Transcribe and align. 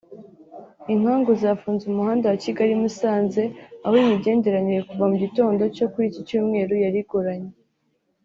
Inkangu 0.93 1.31
zafunze 1.41 1.83
umuhanda 1.87 2.25
wa 2.31 2.37
Kigali-Musanze 2.43 3.41
aho 3.85 3.95
imigenderanire 4.03 4.79
kuva 4.89 5.05
mu 5.11 5.17
gitondo 5.23 5.61
cyo 5.75 5.85
kuri 5.91 6.05
iki 6.09 6.21
Cyumweru 6.27 6.73
yari 6.83 6.99
igoranye 7.03 7.51